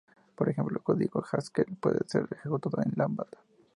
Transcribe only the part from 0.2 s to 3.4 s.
Por ejemplo, código Haskell puede ser ejecutado en Lambda.